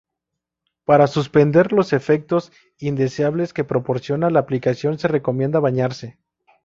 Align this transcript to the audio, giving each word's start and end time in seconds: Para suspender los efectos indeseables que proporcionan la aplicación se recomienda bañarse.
Para 0.83 1.05
suspender 1.05 1.71
los 1.73 1.93
efectos 1.93 2.51
indeseables 2.79 3.53
que 3.53 3.63
proporcionan 3.63 4.33
la 4.33 4.39
aplicación 4.39 4.97
se 4.97 5.07
recomienda 5.07 5.59
bañarse. 5.59 6.17